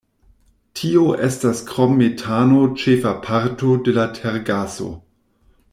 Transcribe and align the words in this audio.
Tio 0.79 1.03
estas 1.27 1.61
krom 1.73 1.93
metano 1.99 2.61
ĉefa 2.85 3.13
parto 3.29 3.79
de 3.89 3.95
la 3.99 4.11
tergaso. 4.19 4.91